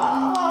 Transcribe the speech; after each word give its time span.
然。 0.00 0.49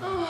Oh. 0.00 0.27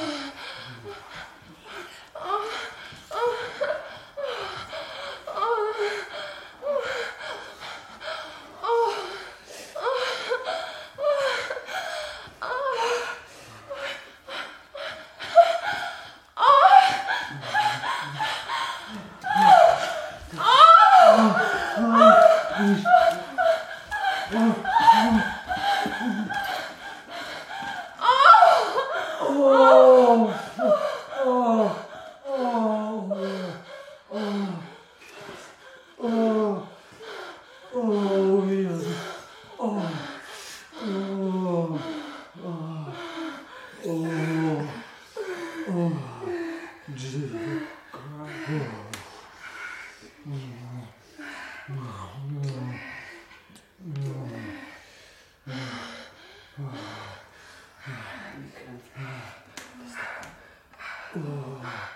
음. 61.16 61.88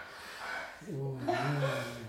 음. 0.88 2.01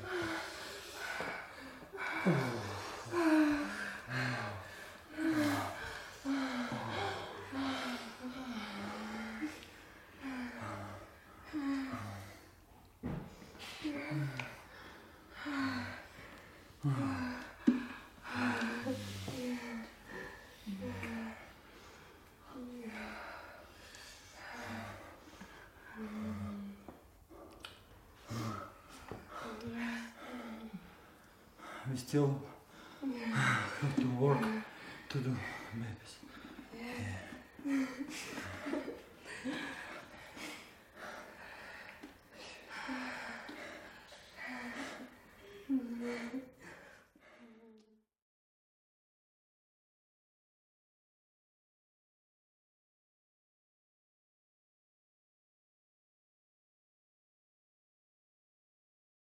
We 31.94 32.00
still 32.00 32.42
have 33.04 33.96
to 33.98 34.08
work 34.20 34.42
to 35.10 35.18
do 35.20 35.38
babies. 35.76 36.14
Yeah. 37.66 37.86